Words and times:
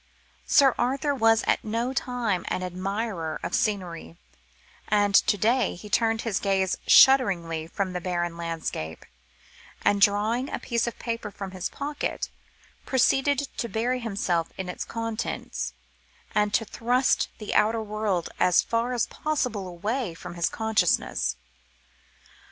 Sir 0.47 0.73
Arthur 0.79 1.13
was 1.13 1.43
at 1.43 1.63
no 1.63 1.93
time 1.93 2.43
an 2.47 2.63
admirer 2.63 3.39
of 3.43 3.53
scenery, 3.53 4.17
and 4.87 5.13
to 5.13 5.37
day 5.37 5.75
he 5.75 5.91
turned 5.91 6.21
his 6.23 6.39
gaze 6.39 6.75
shudderingly 6.87 7.67
from 7.67 7.93
the 7.93 8.01
barren 8.01 8.35
landscape; 8.35 9.05
and, 9.85 10.01
drawing 10.01 10.49
a 10.49 10.57
paper 10.57 11.29
from 11.29 11.51
his 11.51 11.69
pocket, 11.69 12.31
proceeded 12.83 13.47
to 13.57 13.69
bury 13.69 13.99
himself 13.99 14.49
in 14.57 14.69
its 14.69 14.85
contents, 14.85 15.73
and 16.33 16.51
to 16.55 16.65
thrust 16.65 17.29
the 17.37 17.53
outer 17.53 17.83
world 17.83 18.27
as 18.39 18.63
far 18.63 18.93
as 18.93 19.05
possible 19.05 19.67
away 19.67 20.15
from 20.15 20.33
his 20.33 20.49
consciousness. 20.49 21.35